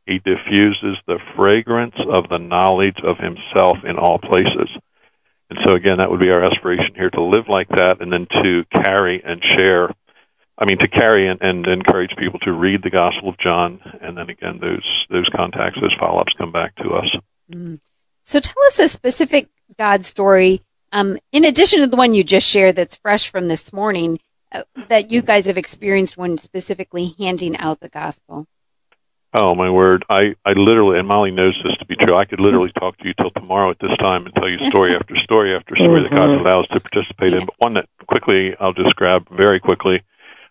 He 0.06 0.18
diffuses 0.18 0.96
the 1.06 1.20
fragrance 1.36 1.96
of 2.10 2.28
the 2.28 2.38
knowledge 2.38 2.98
of 3.02 3.18
Himself 3.18 3.78
in 3.84 3.98
all 3.98 4.18
places. 4.18 4.68
And 5.50 5.58
so, 5.64 5.74
again, 5.74 5.98
that 5.98 6.10
would 6.10 6.20
be 6.20 6.30
our 6.30 6.44
aspiration 6.44 6.94
here 6.94 7.10
to 7.10 7.22
live 7.22 7.48
like 7.48 7.68
that, 7.68 8.00
and 8.00 8.12
then 8.12 8.26
to 8.42 8.64
carry 8.84 9.22
and 9.24 9.42
share 9.42 9.90
I 10.58 10.64
mean, 10.64 10.78
to 10.78 10.88
carry 10.88 11.28
and, 11.28 11.40
and 11.40 11.66
encourage 11.66 12.10
people 12.18 12.40
to 12.40 12.52
read 12.52 12.82
the 12.82 12.90
Gospel 12.90 13.28
of 13.28 13.38
John, 13.38 13.80
and 14.00 14.18
then 14.18 14.28
again, 14.28 14.58
those 14.60 15.06
those 15.08 15.28
contacts, 15.28 15.80
those 15.80 15.94
follow 16.00 16.20
ups 16.20 16.32
come 16.36 16.50
back 16.50 16.74
to 16.76 16.90
us. 16.94 17.06
Mm. 17.52 17.78
So, 18.24 18.40
tell 18.40 18.64
us 18.66 18.78
a 18.80 18.88
specific 18.88 19.48
God 19.78 20.04
story, 20.04 20.60
um, 20.92 21.18
in 21.32 21.44
addition 21.44 21.80
to 21.80 21.86
the 21.86 21.96
one 21.96 22.14
you 22.14 22.24
just 22.24 22.48
shared 22.48 22.76
that's 22.76 22.96
fresh 22.96 23.30
from 23.30 23.48
this 23.48 23.72
morning, 23.72 24.18
uh, 24.52 24.62
that 24.88 25.10
you 25.10 25.22
guys 25.22 25.46
have 25.46 25.58
experienced 25.58 26.16
when 26.16 26.36
specifically 26.36 27.14
handing 27.18 27.56
out 27.58 27.80
the 27.80 27.88
gospel. 27.88 28.46
Oh 29.34 29.54
my 29.54 29.68
word! 29.68 30.04
I 30.08 30.34
I 30.44 30.52
literally, 30.52 30.98
and 30.98 31.06
Mollie 31.06 31.30
knows 31.30 31.54
this 31.62 31.76
to 31.78 31.84
be 31.84 31.96
true. 31.96 32.16
I 32.16 32.24
could 32.24 32.40
literally 32.40 32.72
talk 32.72 32.96
to 32.98 33.06
you 33.06 33.12
till 33.20 33.30
tomorrow 33.30 33.70
at 33.70 33.78
this 33.78 33.94
time 33.98 34.24
and 34.24 34.34
tell 34.34 34.48
you 34.48 34.70
story 34.70 34.94
after 34.94 35.16
story 35.16 35.54
after 35.54 35.76
story 35.76 36.02
that 36.02 36.10
God 36.10 36.30
allows 36.30 36.64
us 36.64 36.70
to 36.70 36.80
participate 36.80 37.34
in. 37.34 37.44
But 37.44 37.54
one 37.58 37.74
that 37.74 37.88
quickly 38.06 38.56
I'll 38.58 38.72
just 38.72 38.96
grab 38.96 39.28
very 39.30 39.60
quickly 39.60 40.02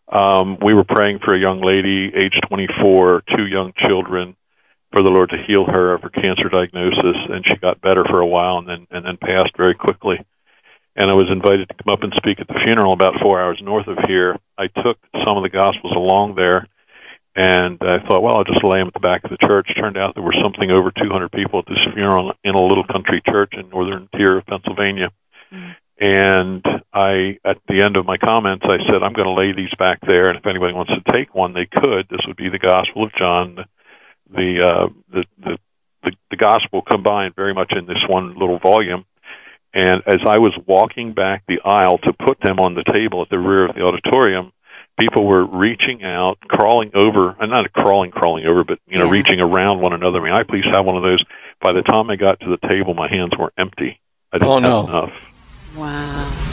um, 0.09 0.57
we 0.61 0.73
were 0.73 0.83
praying 0.83 1.19
for 1.19 1.35
a 1.35 1.39
young 1.39 1.61
lady, 1.61 2.13
age 2.15 2.39
24, 2.47 3.23
two 3.35 3.45
young 3.47 3.73
children, 3.77 4.35
for 4.91 5.03
the 5.03 5.09
Lord 5.11 5.29
to 5.31 5.43
heal 5.43 5.65
her 5.65 5.93
of 5.93 6.01
her 6.01 6.09
cancer 6.09 6.49
diagnosis, 6.49 7.21
and 7.29 7.45
she 7.45 7.55
got 7.55 7.81
better 7.81 8.03
for 8.05 8.19
a 8.19 8.25
while 8.25 8.57
and 8.57 8.67
then 8.67 8.87
and 8.91 9.05
then 9.05 9.17
passed 9.17 9.55
very 9.57 9.75
quickly. 9.75 10.23
And 10.95 11.11
I 11.11 11.13
was 11.13 11.29
invited 11.29 11.69
to 11.69 11.75
come 11.75 11.93
up 11.93 12.03
and 12.03 12.13
speak 12.15 12.39
at 12.39 12.47
the 12.47 12.59
funeral 12.63 12.93
about 12.93 13.19
four 13.21 13.39
hours 13.39 13.59
north 13.61 13.87
of 13.87 13.99
here. 14.07 14.37
I 14.57 14.67
took 14.67 14.97
some 15.23 15.37
of 15.37 15.43
the 15.43 15.49
Gospels 15.49 15.93
along 15.93 16.35
there, 16.35 16.67
and 17.35 17.77
I 17.81 17.99
thought, 17.99 18.23
well, 18.23 18.37
I'll 18.37 18.43
just 18.43 18.63
lay 18.63 18.79
them 18.79 18.87
at 18.87 18.93
the 18.93 18.99
back 18.99 19.23
of 19.23 19.29
the 19.29 19.37
church. 19.37 19.71
Turned 19.75 19.95
out 19.95 20.15
there 20.15 20.23
were 20.23 20.33
something 20.41 20.71
over 20.71 20.91
200 20.91 21.31
people 21.31 21.59
at 21.59 21.67
this 21.67 21.93
funeral 21.93 22.33
in 22.43 22.55
a 22.55 22.61
little 22.61 22.83
country 22.83 23.21
church 23.29 23.53
in 23.53 23.69
northern 23.69 24.09
tier 24.15 24.37
of 24.37 24.45
Pennsylvania. 24.47 25.11
Mm-hmm. 25.51 25.71
And 25.99 26.65
I, 26.93 27.39
at 27.43 27.59
the 27.67 27.81
end 27.81 27.95
of 27.97 28.05
my 28.05 28.17
comments, 28.17 28.65
I 28.67 28.77
said, 28.85 29.03
I'm 29.03 29.13
going 29.13 29.27
to 29.27 29.33
lay 29.33 29.51
these 29.51 29.73
back 29.77 29.99
there, 30.01 30.29
and 30.29 30.37
if 30.37 30.45
anybody 30.45 30.73
wants 30.73 30.93
to 30.93 31.11
take 31.11 31.33
one, 31.33 31.53
they 31.53 31.65
could. 31.65 32.07
This 32.09 32.21
would 32.27 32.37
be 32.37 32.49
the 32.49 32.59
Gospel 32.59 33.03
of 33.03 33.13
John, 33.13 33.65
the 34.29 34.65
uh, 34.65 34.89
the, 35.11 35.25
the 35.39 35.57
the 36.03 36.11
the 36.29 36.37
Gospel 36.37 36.81
combined 36.81 37.35
very 37.35 37.53
much 37.53 37.73
in 37.73 37.85
this 37.85 38.03
one 38.07 38.37
little 38.37 38.59
volume. 38.59 39.05
And 39.73 40.01
as 40.07 40.21
I 40.25 40.37
was 40.39 40.57
walking 40.65 41.13
back 41.13 41.43
the 41.47 41.59
aisle 41.63 41.97
to 41.99 42.13
put 42.13 42.39
them 42.39 42.59
on 42.59 42.73
the 42.73 42.83
table 42.83 43.21
at 43.21 43.29
the 43.29 43.37
rear 43.37 43.65
of 43.65 43.75
the 43.75 43.81
auditorium, 43.81 44.51
people 44.99 45.25
were 45.25 45.45
reaching 45.45 46.03
out, 46.03 46.39
crawling 46.41 46.91
over, 46.95 47.35
and 47.39 47.51
not 47.51 47.71
crawling, 47.73 48.11
crawling 48.11 48.45
over, 48.45 48.63
but 48.63 48.79
you 48.87 48.97
know, 48.97 49.05
yeah. 49.05 49.11
reaching 49.11 49.39
around 49.39 49.81
one 49.81 49.93
another. 49.93 50.19
I 50.21 50.23
mean, 50.23 50.33
I 50.33 50.43
please 50.43 50.65
have 50.65 50.85
one 50.85 50.95
of 50.95 51.03
those. 51.03 51.23
By 51.59 51.71
the 51.71 51.81
time 51.81 52.09
I 52.09 52.15
got 52.15 52.39
to 52.41 52.49
the 52.49 52.67
table, 52.67 52.93
my 52.93 53.07
hands 53.07 53.31
were 53.37 53.51
empty. 53.57 53.99
I 54.31 54.37
didn't 54.37 54.49
oh, 54.49 54.53
have 54.55 54.63
no. 54.63 54.87
enough. 54.87 55.13
Wow. 55.75 56.47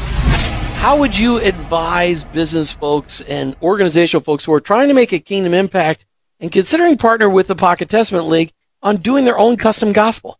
How 0.76 0.98
would 0.98 1.18
you 1.18 1.38
advise 1.38 2.24
business 2.24 2.72
folks 2.72 3.22
and 3.22 3.56
organizational 3.62 4.22
folks 4.22 4.44
who 4.44 4.52
are 4.52 4.60
trying 4.60 4.88
to 4.88 4.94
make 4.94 5.12
a 5.12 5.18
kingdom 5.18 5.54
impact 5.54 6.04
and 6.44 6.52
considering 6.52 6.98
partner 6.98 7.30
with 7.30 7.46
the 7.46 7.54
Pocket 7.54 7.88
Testament 7.88 8.26
League 8.26 8.52
on 8.82 8.98
doing 8.98 9.24
their 9.24 9.38
own 9.38 9.56
custom 9.56 9.94
gospel? 9.94 10.38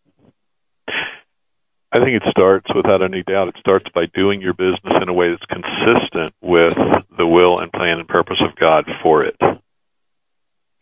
I 0.87 1.99
think 1.99 2.23
it 2.23 2.29
starts, 2.29 2.67
without 2.75 3.01
any 3.01 3.23
doubt, 3.23 3.49
it 3.49 3.57
starts 3.59 3.87
by 3.95 4.05
doing 4.15 4.43
your 4.43 4.53
business 4.53 4.93
in 5.01 5.09
a 5.09 5.15
way 5.15 5.31
that's 5.31 5.47
consistent 5.47 6.35
with 6.43 6.75
the 7.17 7.27
will 7.27 7.59
and 7.59 7.73
plan 7.73 8.01
and 8.01 8.07
purpose 8.07 8.37
of 8.43 8.55
God 8.57 8.85
for 9.03 9.25
it. 9.25 9.37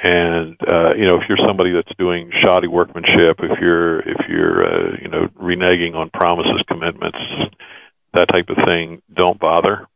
And 0.00 0.56
uh, 0.68 0.94
you 0.96 1.06
know, 1.06 1.20
if 1.20 1.28
you're 1.28 1.46
somebody 1.46 1.70
that's 1.70 1.94
doing 1.96 2.32
shoddy 2.34 2.66
workmanship, 2.66 3.38
if 3.44 3.60
you're 3.60 4.00
if 4.00 4.28
you're 4.28 4.66
uh, 4.66 4.96
you 5.00 5.06
know 5.06 5.28
reneging 5.40 5.94
on 5.94 6.10
promises, 6.10 6.64
commitments, 6.66 7.18
that 8.12 8.28
type 8.28 8.48
of 8.48 8.56
thing, 8.66 9.00
don't 9.14 9.38
bother. 9.38 9.86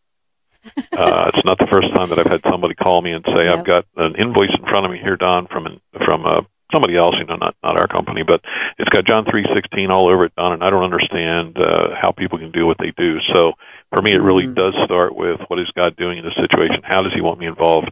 uh, 0.96 1.30
it's 1.34 1.44
not 1.44 1.58
the 1.58 1.66
first 1.70 1.94
time 1.94 2.08
that 2.08 2.18
I've 2.18 2.26
had 2.26 2.42
somebody 2.42 2.74
call 2.74 3.02
me 3.02 3.12
and 3.12 3.24
say, 3.34 3.44
yep. 3.44 3.58
"I've 3.58 3.64
got 3.64 3.86
an 3.96 4.14
invoice 4.16 4.54
in 4.56 4.62
front 4.62 4.86
of 4.86 4.92
me 4.92 4.98
here, 4.98 5.16
Don, 5.16 5.46
from 5.46 5.66
an, 5.66 5.80
from 6.04 6.26
uh, 6.26 6.42
somebody 6.72 6.96
else, 6.96 7.14
you 7.18 7.24
know, 7.24 7.36
not 7.36 7.54
not 7.62 7.78
our 7.78 7.86
company, 7.86 8.22
but 8.22 8.40
it's 8.78 8.88
got 8.90 9.04
John 9.04 9.24
three 9.24 9.44
sixteen 9.52 9.90
all 9.90 10.08
over 10.08 10.24
it, 10.24 10.34
Don, 10.36 10.52
and 10.52 10.64
I 10.64 10.70
don't 10.70 10.84
understand 10.84 11.58
uh, 11.58 11.94
how 12.00 12.12
people 12.12 12.38
can 12.38 12.50
do 12.50 12.66
what 12.66 12.78
they 12.78 12.92
do." 12.92 13.20
So 13.26 13.52
for 13.94 14.02
me, 14.02 14.12
it 14.12 14.20
really 14.20 14.44
mm-hmm. 14.44 14.54
does 14.54 14.74
start 14.84 15.14
with 15.14 15.40
what 15.48 15.58
is 15.58 15.70
God 15.76 15.96
doing 15.96 16.18
in 16.18 16.24
this 16.24 16.34
situation? 16.34 16.82
How 16.82 17.02
does 17.02 17.12
He 17.12 17.20
want 17.20 17.38
me 17.38 17.46
involved? 17.46 17.90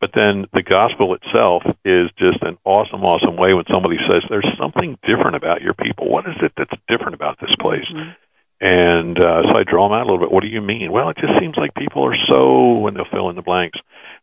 But 0.00 0.12
then 0.14 0.46
the 0.52 0.64
gospel 0.64 1.14
itself 1.14 1.62
is 1.84 2.10
just 2.18 2.42
an 2.42 2.58
awesome, 2.64 3.04
awesome 3.04 3.36
way 3.36 3.54
when 3.54 3.64
somebody 3.72 3.98
says, 4.10 4.22
"There's 4.28 4.56
something 4.58 4.98
different 5.06 5.36
about 5.36 5.62
your 5.62 5.74
people. 5.74 6.08
What 6.08 6.26
is 6.26 6.36
it 6.42 6.52
that's 6.56 6.74
different 6.88 7.14
about 7.14 7.38
this 7.40 7.54
place?" 7.60 7.88
Mm-hmm. 7.88 8.10
And 8.62 9.18
uh, 9.18 9.42
so 9.42 9.58
I 9.58 9.64
draw 9.64 9.88
them 9.88 9.98
out 9.98 10.02
a 10.02 10.08
little 10.08 10.20
bit. 10.20 10.30
What 10.30 10.44
do 10.44 10.48
you 10.48 10.60
mean? 10.60 10.92
Well, 10.92 11.08
it 11.08 11.16
just 11.16 11.36
seems 11.40 11.56
like 11.56 11.74
people 11.74 12.04
are 12.06 12.16
so, 12.32 12.86
and 12.86 12.96
they'll 12.96 13.04
fill 13.06 13.28
in 13.28 13.34
the 13.34 13.42
blanks. 13.42 13.76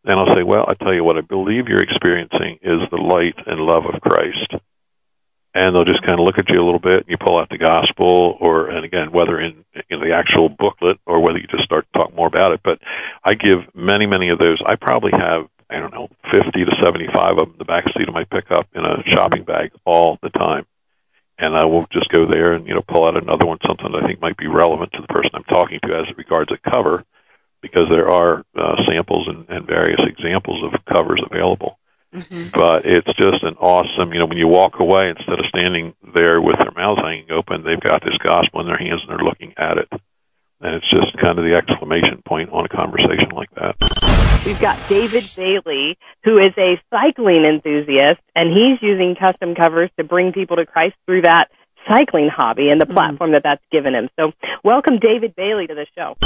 Then 0.05 0.17
I'll 0.17 0.33
say, 0.33 0.43
well, 0.43 0.65
I 0.65 0.75
tell 0.75 0.93
you 0.93 1.03
what, 1.03 1.17
I 1.17 1.21
believe 1.21 1.67
you're 1.67 1.83
experiencing 1.83 2.57
is 2.61 2.79
the 2.89 3.01
light 3.01 3.35
and 3.45 3.59
love 3.59 3.85
of 3.85 3.99
Christ. 3.99 4.53
And 5.53 5.75
they'll 5.75 5.83
just 5.83 6.03
kind 6.03 6.21
of 6.21 6.25
look 6.25 6.39
at 6.39 6.47
you 6.47 6.61
a 6.61 6.63
little 6.63 6.79
bit, 6.79 6.99
and 6.99 7.09
you 7.09 7.17
pull 7.17 7.37
out 7.37 7.49
the 7.49 7.57
gospel, 7.57 8.37
or 8.39 8.69
and 8.69 8.85
again, 8.85 9.11
whether 9.11 9.41
in, 9.41 9.65
in 9.89 9.99
the 9.99 10.13
actual 10.13 10.47
booklet 10.47 10.99
or 11.05 11.19
whether 11.19 11.37
you 11.37 11.47
just 11.47 11.65
start 11.65 11.85
to 11.91 11.99
talk 11.99 12.15
more 12.15 12.27
about 12.27 12.53
it. 12.53 12.61
But 12.63 12.79
I 13.21 13.33
give 13.33 13.75
many, 13.75 14.05
many 14.05 14.29
of 14.29 14.39
those. 14.39 14.55
I 14.65 14.75
probably 14.75 15.11
have 15.11 15.49
I 15.69 15.79
don't 15.79 15.93
know, 15.93 16.07
50 16.31 16.65
to 16.65 16.75
75 16.79 17.31
of 17.31 17.37
them 17.37 17.51
in 17.51 17.57
the 17.57 17.65
back 17.65 17.85
seat 17.95 18.07
of 18.07 18.13
my 18.13 18.23
pickup 18.23 18.67
in 18.73 18.85
a 18.85 19.03
shopping 19.05 19.43
bag 19.43 19.71
all 19.85 20.17
the 20.23 20.29
time 20.29 20.65
and 21.39 21.55
I 21.55 21.65
will 21.65 21.87
just 21.89 22.09
go 22.09 22.25
there 22.25 22.53
and 22.53 22.67
you 22.67 22.73
know 22.73 22.81
pull 22.81 23.07
out 23.07 23.21
another 23.21 23.45
one, 23.45 23.57
something 23.67 23.91
that 23.91 24.03
I 24.03 24.07
think 24.07 24.21
might 24.21 24.37
be 24.37 24.47
relevant 24.47 24.91
to 24.93 25.01
the 25.01 25.07
person 25.07 25.31
I'm 25.33 25.43
talking 25.45 25.79
to 25.83 25.97
as 25.97 26.07
it 26.07 26.17
regards 26.17 26.51
a 26.51 26.57
cover, 26.57 27.03
because 27.61 27.89
there 27.89 28.09
are 28.09 28.43
uh, 28.55 28.75
samples 28.87 29.27
and, 29.27 29.49
and 29.49 29.65
various 29.65 30.01
examples 30.01 30.63
of 30.63 30.85
covers 30.85 31.21
available. 31.29 31.79
Mm-hmm. 32.13 32.59
But 32.59 32.85
it's 32.85 33.11
just 33.19 33.43
an 33.43 33.55
awesome, 33.59 34.13
you 34.13 34.19
know, 34.19 34.25
when 34.25 34.37
you 34.37 34.47
walk 34.47 34.79
away 34.79 35.09
instead 35.09 35.39
of 35.39 35.45
standing 35.45 35.93
there 36.15 36.41
with 36.41 36.57
their 36.57 36.71
mouths 36.71 37.01
hanging 37.01 37.31
open, 37.31 37.63
they've 37.63 37.79
got 37.79 38.03
this 38.03 38.17
gospel 38.17 38.61
in 38.61 38.67
their 38.67 38.77
hands 38.77 39.01
and 39.01 39.09
they're 39.09 39.25
looking 39.25 39.53
at 39.57 39.77
it. 39.77 39.89
And 40.61 40.75
it's 40.75 40.89
just 40.89 41.15
kind 41.17 41.39
of 41.39 41.45
the 41.45 41.55
exclamation 41.55 42.21
point 42.25 42.49
on 42.51 42.65
a 42.65 42.69
conversation 42.69 43.29
like 43.31 43.49
that. 43.55 43.75
We've 44.45 44.59
got 44.59 44.77
David 44.89 45.29
Bailey, 45.37 45.97
who 46.25 46.37
is 46.37 46.53
a 46.57 46.75
cycling 46.89 47.45
enthusiast, 47.45 48.19
and 48.35 48.51
he's 48.51 48.81
using 48.81 49.15
custom 49.15 49.55
covers 49.55 49.89
to 49.97 50.03
bring 50.03 50.33
people 50.33 50.57
to 50.57 50.65
Christ 50.65 50.95
through 51.05 51.21
that 51.21 51.49
cycling 51.87 52.27
hobby 52.27 52.69
and 52.69 52.79
the 52.79 52.85
mm-hmm. 52.85 52.93
platform 52.93 53.29
mm. 53.29 53.33
that 53.33 53.43
that's 53.43 53.63
given 53.71 53.95
him. 53.95 54.09
So, 54.19 54.33
welcome 54.61 54.99
David 54.99 55.33
Bailey 55.33 55.67
to 55.67 55.75
the 55.75 55.87
show. 55.95 56.17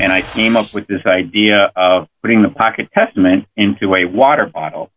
And 0.00 0.12
I 0.12 0.22
came 0.22 0.56
up 0.56 0.72
with 0.72 0.86
this 0.86 1.02
idea 1.06 1.72
of 1.74 2.08
putting 2.22 2.42
the 2.42 2.50
Pocket 2.50 2.88
Testament 2.96 3.48
into 3.56 3.92
a 3.96 4.04
water 4.04 4.46
bottle. 4.46 4.92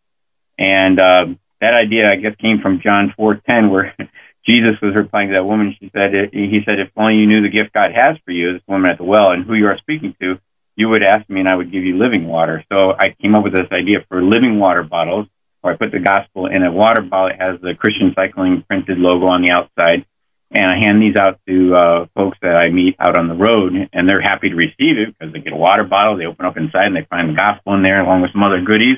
And 0.60 1.00
uh, 1.00 1.28
that 1.62 1.74
idea, 1.74 2.12
I 2.12 2.18
guess, 2.18 2.36
came 2.36 2.62
from 2.62 2.80
John 2.80 3.12
4:10, 3.18 3.72
where 3.72 3.96
Jesus 4.46 4.82
was 4.82 4.96
replying 4.96 5.30
to 5.30 5.36
that 5.36 5.46
woman. 5.46 5.76
She 5.80 5.92
said, 5.94 6.32
"He 6.34 6.64
said, 6.68 6.80
if 6.80 6.90
only 6.98 7.18
you 7.18 7.28
knew 7.28 7.42
the 7.42 7.50
gift 7.50 7.74
God 7.74 7.92
has 7.94 8.18
for 8.26 8.32
you, 8.32 8.54
this 8.54 8.68
woman 8.68 8.90
at 8.90 8.98
the 8.98 9.04
well, 9.04 9.32
and 9.32 9.46
who 9.46 9.54
you 9.54 9.68
are 9.68 9.76
speaking 9.76 10.16
to, 10.20 10.40
you 10.76 10.90
would 10.90 11.04
ask 11.04 11.30
me, 11.30 11.42
and 11.42 11.50
I 11.50 11.56
would 11.56 11.72
give 11.72 11.84
you 11.84 11.98
living 11.98 12.28
water." 12.28 12.64
So 12.74 12.96
I 12.98 13.16
came 13.22 13.36
up 13.36 13.44
with 13.44 13.54
this 13.54 13.72
idea 13.72 14.04
for 14.10 14.22
living 14.22 14.58
water 14.58 14.84
bottles, 14.84 15.28
where 15.62 15.74
I 15.74 15.78
put 15.78 15.92
the 15.92 16.00
gospel 16.00 16.48
in 16.48 16.64
a 16.64 16.72
water 16.72 17.02
bottle. 17.02 17.28
It 17.28 17.42
has 17.48 17.62
the 17.62 17.76
Christian 17.76 18.14
Cycling 18.14 18.62
printed 18.64 18.98
logo 18.98 19.28
on 19.28 19.44
the 19.44 19.52
outside, 19.52 20.06
and 20.50 20.66
I 20.66 20.78
hand 20.78 21.02
these 21.02 21.16
out 21.16 21.40
to 21.48 21.76
uh, 21.76 22.06
folks 22.16 22.38
that 22.42 22.56
I 22.56 22.70
meet 22.70 22.96
out 23.00 23.18
on 23.18 23.28
the 23.28 23.36
road, 23.36 23.90
and 23.94 24.10
they're 24.10 24.22
happy 24.22 24.50
to 24.50 24.56
receive 24.56 24.98
it 24.98 25.16
because 25.18 25.32
they 25.32 25.40
get 25.40 25.54
a 25.54 25.56
water 25.56 25.84
bottle. 25.84 26.18
They 26.18 26.26
open 26.26 26.46
up 26.46 26.58
inside, 26.58 26.88
and 26.88 26.96
they 26.96 27.04
find 27.04 27.30
the 27.30 27.34
gospel 27.34 27.76
in 27.76 27.84
there 27.84 28.02
along 28.02 28.22
with 28.22 28.32
some 28.32 28.44
other 28.44 28.62
goodies. 28.62 28.98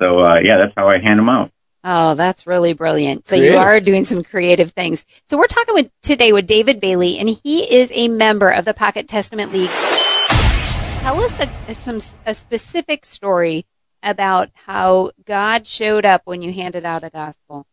So 0.00 0.18
uh, 0.18 0.40
yeah, 0.42 0.58
that's 0.58 0.74
how 0.76 0.88
I 0.88 0.98
hand 0.98 1.18
them 1.18 1.28
out. 1.30 1.50
Oh, 1.84 2.14
that's 2.14 2.46
really 2.46 2.72
brilliant. 2.72 3.28
So 3.28 3.36
creative. 3.36 3.54
you 3.54 3.58
are 3.60 3.80
doing 3.80 4.04
some 4.04 4.24
creative 4.24 4.72
things. 4.72 5.06
So 5.26 5.38
we're 5.38 5.46
talking 5.46 5.74
with 5.74 5.90
today 6.02 6.32
with 6.32 6.46
David 6.46 6.80
Bailey, 6.80 7.18
and 7.18 7.28
he 7.28 7.72
is 7.72 7.92
a 7.94 8.08
member 8.08 8.50
of 8.50 8.64
the 8.64 8.74
Pocket 8.74 9.06
Testament 9.06 9.52
League. 9.52 9.70
Tell 11.00 11.20
us 11.20 11.40
a, 11.40 11.74
some 11.74 11.98
a 12.26 12.34
specific 12.34 13.04
story 13.04 13.64
about 14.02 14.50
how 14.54 15.12
God 15.24 15.66
showed 15.66 16.04
up 16.04 16.22
when 16.24 16.42
you 16.42 16.52
handed 16.52 16.84
out 16.84 17.04
a 17.04 17.10
gospel. 17.10 17.66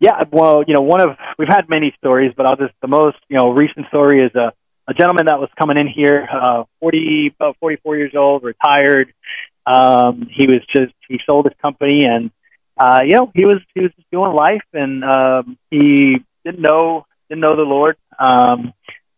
Yeah, 0.00 0.24
well, 0.30 0.62
you 0.66 0.74
know, 0.74 0.80
one 0.80 1.00
of 1.00 1.16
we've 1.38 1.48
had 1.48 1.68
many 1.68 1.94
stories, 1.98 2.32
but 2.36 2.46
I'll 2.46 2.56
just 2.56 2.74
the 2.80 2.88
most 2.88 3.18
you 3.28 3.36
know 3.36 3.50
recent 3.50 3.86
story 3.88 4.20
is 4.20 4.34
a 4.34 4.52
a 4.88 4.94
gentleman 4.94 5.26
that 5.26 5.38
was 5.38 5.48
coming 5.58 5.78
in 5.78 5.86
here, 5.86 6.26
uh, 6.32 6.64
forty 6.80 7.32
about 7.38 7.56
forty 7.60 7.76
four 7.76 7.96
years 7.96 8.12
old, 8.16 8.42
retired. 8.42 9.12
Um, 9.64 10.26
he 10.28 10.46
was 10.48 10.60
just 10.74 10.92
he 11.06 11.20
sold 11.24 11.44
his 11.44 11.54
company 11.62 12.04
and 12.04 12.32
uh, 12.82 13.02
you 13.04 13.12
know, 13.12 13.30
he 13.34 13.44
was 13.44 13.58
he 13.74 13.82
was 13.82 13.92
just 13.94 14.10
doing 14.10 14.32
life, 14.32 14.64
and 14.72 15.04
um, 15.04 15.56
he 15.70 16.24
didn't 16.44 16.60
know 16.60 17.06
didn't 17.28 17.42
know 17.42 17.56
the 17.56 17.62
Lord. 17.62 17.96
Um, 18.18 18.74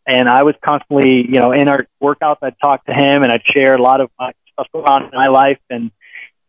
and 0.07 0.29
I 0.29 0.43
was 0.43 0.55
constantly, 0.65 1.23
you 1.23 1.41
know, 1.41 1.53
in 1.53 1.69
our 1.69 1.81
workouts, 2.03 2.39
I'd 2.43 2.59
talk 2.63 2.85
to 2.87 2.93
him 2.93 3.23
and 3.23 3.33
I'd 3.33 3.43
share 3.57 3.75
a 3.75 3.83
lot 3.83 4.01
of 4.01 4.11
my 4.19 4.33
stuff 4.53 4.67
going 4.73 4.85
on 4.85 5.05
in 5.05 5.11
my 5.15 5.29
life. 5.29 5.59
And, 5.71 5.91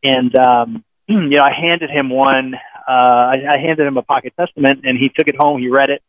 and, 0.04 0.36
um, 0.36 0.84
you 1.08 1.30
know, 1.30 1.44
I 1.44 1.54
handed 1.54 1.90
him 1.90 2.10
one, 2.10 2.56
uh, 2.56 2.92
I, 2.92 3.36
I 3.50 3.58
handed 3.58 3.88
him 3.88 3.98
a 3.98 4.04
pocket 4.04 4.34
testament 4.38 4.82
and 4.84 4.98
he 4.98 5.10
took 5.10 5.28
it 5.28 5.36
home. 5.38 5.62
He 5.62 5.70
read 5.70 5.90
it 5.90 6.04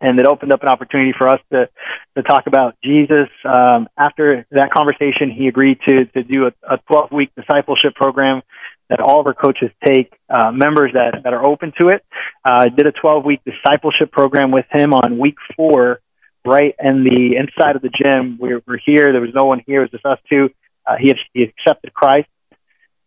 and 0.00 0.18
it 0.18 0.26
opened 0.26 0.52
up 0.52 0.62
an 0.62 0.68
opportunity 0.68 1.14
for 1.16 1.28
us 1.28 1.40
to, 1.52 1.68
to 2.16 2.22
talk 2.22 2.46
about 2.46 2.76
Jesus. 2.82 3.28
Um, 3.44 3.88
after 3.96 4.44
that 4.50 4.72
conversation, 4.72 5.30
he 5.30 5.48
agreed 5.48 5.78
to, 5.88 6.04
to 6.06 6.22
do 6.22 6.46
a, 6.48 6.52
a 6.68 6.78
12 6.88 7.12
week 7.12 7.30
discipleship 7.36 7.94
program 7.94 8.42
that 8.88 9.00
all 9.00 9.20
of 9.20 9.26
our 9.26 9.34
coaches 9.34 9.70
take, 9.84 10.12
uh, 10.30 10.50
members 10.50 10.92
that, 10.94 11.22
that 11.24 11.32
are 11.32 11.44
open 11.44 11.72
to 11.78 11.88
it. 11.88 12.04
Uh, 12.44 12.66
did 12.68 12.86
a 12.86 12.92
12 12.92 13.24
week 13.24 13.40
discipleship 13.44 14.12
program 14.12 14.50
with 14.50 14.66
him 14.70 14.94
on 14.94 15.18
week 15.18 15.36
four 15.56 16.00
right 16.44 16.74
in 16.82 16.98
the 16.98 17.36
inside 17.36 17.76
of 17.76 17.82
the 17.82 17.90
gym. 17.90 18.38
We 18.40 18.54
were 18.54 18.80
here. 18.84 19.12
There 19.12 19.20
was 19.20 19.34
no 19.34 19.44
one 19.44 19.62
here. 19.66 19.80
It 19.80 19.90
was 19.92 20.00
just 20.02 20.06
us 20.06 20.18
two. 20.30 20.50
Uh, 20.86 20.96
he, 21.00 21.08
had, 21.08 21.16
he 21.32 21.42
accepted 21.42 21.92
Christ. 21.92 22.28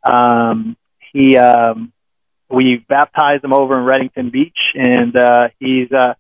Um, 0.04 0.76
he, 1.14 1.38
um, 1.38 1.94
we 2.50 2.78
baptized 2.90 3.44
him 3.44 3.54
over 3.54 3.80
in 3.80 3.86
Redington 3.86 4.32
Beach, 4.32 4.58
and 4.76 5.16
uh, 5.16 5.50
he's 5.60 5.92
uh, 5.92 6.16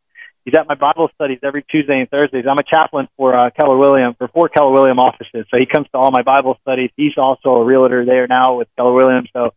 he's 0.49 0.57
at 0.57 0.67
my 0.67 0.75
Bible 0.75 1.09
studies 1.15 1.39
every 1.43 1.63
Tuesday 1.63 1.99
and 1.99 2.09
Thursdays. 2.09 2.45
I'm 2.49 2.57
a 2.57 2.63
chaplain 2.63 3.07
for 3.17 3.35
uh, 3.35 3.49
Keller 3.51 3.77
William 3.77 4.15
for 4.15 4.27
four 4.27 4.49
Keller 4.49 4.71
William 4.71 4.99
offices, 4.99 5.45
so 5.49 5.57
he 5.57 5.65
comes 5.65 5.87
to 5.91 5.97
all 5.97 6.11
my 6.11 6.23
Bible 6.23 6.57
studies. 6.61 6.91
He's 6.97 7.17
also 7.17 7.55
a 7.55 7.63
realtor 7.63 8.05
there 8.05 8.27
now 8.27 8.57
with 8.57 8.67
Keller 8.75 8.93
Williams, 8.93 9.29
so 9.33 9.53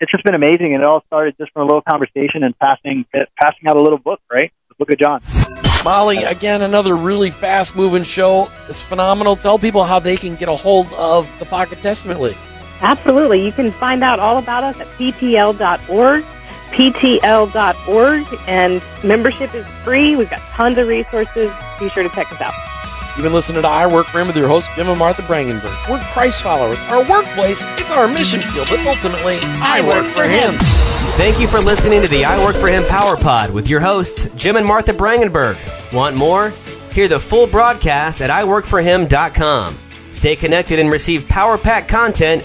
it's 0.00 0.10
just 0.10 0.24
been 0.24 0.34
amazing. 0.34 0.74
And 0.74 0.82
it 0.82 0.86
all 0.86 1.02
started 1.06 1.34
just 1.38 1.52
from 1.52 1.62
a 1.62 1.64
little 1.66 1.82
conversation 1.82 2.44
and 2.44 2.58
passing 2.58 3.04
passing 3.12 3.66
out 3.66 3.76
a 3.76 3.82
little 3.82 3.98
book, 3.98 4.20
right? 4.30 4.52
The 4.68 4.74
Book 4.76 4.90
of 4.90 4.98
John. 4.98 5.22
Mollie, 5.84 6.24
again, 6.24 6.62
another 6.62 6.94
really 6.94 7.30
fast 7.30 7.74
moving 7.74 8.02
show. 8.02 8.50
It's 8.68 8.82
phenomenal. 8.82 9.34
Tell 9.34 9.58
people 9.58 9.84
how 9.84 9.98
they 9.98 10.16
can 10.16 10.36
get 10.36 10.48
a 10.48 10.54
hold 10.54 10.92
of 10.92 11.28
the 11.38 11.46
Pocket 11.46 11.82
Testament 11.82 12.20
League. 12.20 12.36
Absolutely. 12.82 13.44
You 13.44 13.52
can 13.52 13.70
find 13.70 14.02
out 14.02 14.18
all 14.18 14.38
about 14.38 14.64
us 14.64 14.78
at 14.78 14.86
ptl.org, 14.98 16.24
ptl.org, 16.72 18.40
and 18.46 18.82
membership 19.04 19.54
is 19.54 19.66
free. 19.84 20.16
We've 20.16 20.30
got 20.30 20.40
tons 20.52 20.78
of 20.78 20.88
resources. 20.88 21.50
Be 21.78 21.88
sure 21.90 22.02
to 22.02 22.08
check 22.10 22.32
us 22.32 22.40
out. 22.40 22.54
You've 23.16 23.24
been 23.24 23.32
listening 23.32 23.62
to 23.62 23.68
I 23.68 23.86
Work 23.86 24.06
for 24.06 24.20
Him 24.20 24.28
with 24.28 24.36
your 24.36 24.48
host, 24.48 24.70
Jim 24.76 24.88
and 24.88 24.98
Martha 24.98 25.22
Brangenberg. 25.22 25.90
We're 25.90 25.98
Christ 26.12 26.42
followers. 26.42 26.80
Our 26.88 27.06
workplace, 27.08 27.64
it's 27.76 27.90
our 27.90 28.06
mission 28.06 28.40
field, 28.40 28.68
but 28.70 28.78
ultimately, 28.86 29.38
I 29.42 29.80
work 29.86 30.06
for 30.14 30.24
Him. 30.24 30.54
Thank 31.16 31.40
you 31.40 31.48
for 31.48 31.58
listening 31.58 32.02
to 32.02 32.08
the 32.08 32.24
I 32.24 32.42
Work 32.42 32.56
for 32.56 32.68
Him 32.68 32.84
Power 32.84 33.16
Pod 33.16 33.50
with 33.50 33.68
your 33.68 33.80
hosts, 33.80 34.28
Jim 34.36 34.56
and 34.56 34.64
Martha 34.64 34.92
Brangenberg. 34.92 35.58
Want 35.92 36.16
more? 36.16 36.50
Hear 36.92 37.08
the 37.08 37.18
full 37.18 37.46
broadcast 37.46 38.20
at 38.20 38.30
iworkforhim.com. 38.30 39.76
Stay 40.12 40.36
connected 40.36 40.78
and 40.78 40.90
receive 40.90 41.28
Power 41.28 41.58
Pack 41.58 41.88
content 41.88 42.44